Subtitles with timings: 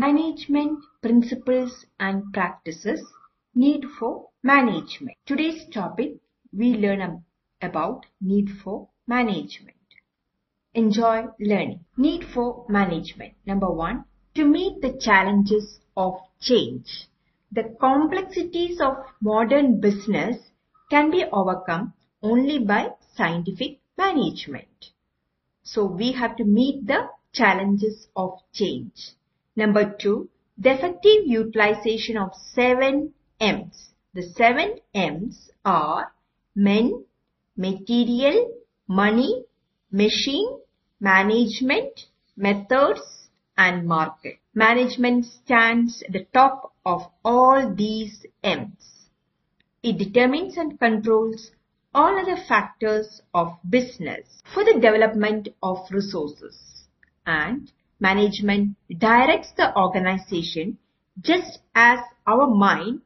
[0.00, 3.02] Management Principles and Practices
[3.54, 5.18] Need for Management.
[5.26, 6.12] Today's topic
[6.54, 7.22] we learn
[7.60, 9.76] about need for management.
[10.72, 11.84] Enjoy learning.
[11.98, 13.34] Need for management.
[13.44, 14.04] Number one,
[14.36, 17.06] to meet the challenges of change.
[17.52, 20.38] The complexities of modern business
[20.88, 24.92] can be overcome only by scientific management.
[25.62, 29.10] So we have to meet the challenges of change.
[29.56, 33.90] Number two, the effective utilization of seven M's.
[34.14, 36.12] The seven M's are
[36.54, 37.04] men,
[37.56, 38.52] material,
[38.86, 39.44] money,
[39.90, 40.60] machine,
[41.00, 44.38] management, methods and market.
[44.54, 49.08] Management stands at the top of all these M's.
[49.82, 51.52] It determines and controls
[51.94, 56.84] all other factors of business for the development of resources
[57.26, 60.78] and management directs the organization
[61.20, 63.02] just as our mind,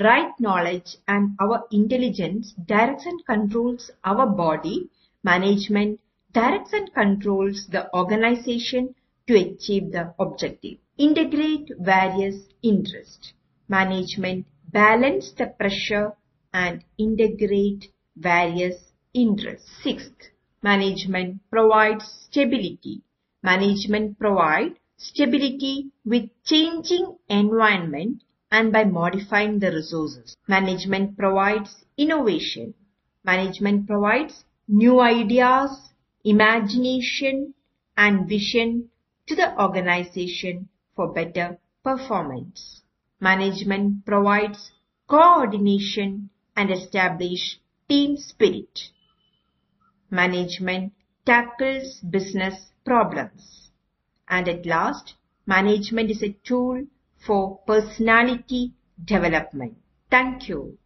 [0.00, 4.88] right knowledge and our intelligence directs and controls our body,
[5.22, 5.98] management
[6.32, 8.94] directs and controls the organization
[9.26, 10.78] to achieve the objective.
[10.98, 13.32] Integrate various interests.
[13.68, 16.12] Management balance the pressure
[16.52, 19.70] and integrate various interests.
[19.82, 20.30] Sixth,
[20.62, 23.00] management provides stability.
[23.44, 30.34] Management provide stability with changing environment and by modifying the resources.
[30.48, 32.72] Management provides innovation.
[33.22, 35.90] Management provides new ideas,
[36.24, 37.52] imagination
[37.98, 38.88] and vision
[39.26, 42.80] to the organization for better performance.
[43.20, 44.72] Management provides
[45.06, 48.88] coordination and establish team spirit.
[50.10, 50.94] Management
[51.26, 53.70] tackles business problems.
[54.28, 55.14] And at last,
[55.46, 56.86] management is a tool
[57.26, 58.72] for personality
[59.04, 59.76] development.
[60.10, 60.78] Thank you.